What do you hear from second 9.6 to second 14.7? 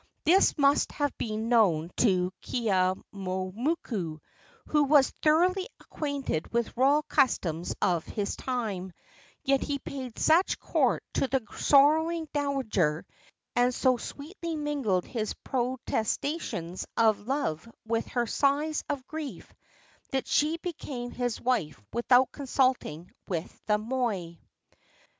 he paid such court to the sorrowing dowager, and so sweetly